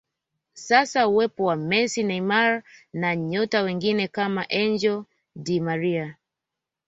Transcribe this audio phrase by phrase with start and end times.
[0.53, 2.63] Sasa uwepo wa Messi Neymar
[2.93, 5.03] na nyota wengine kama Angel
[5.35, 6.17] di Maria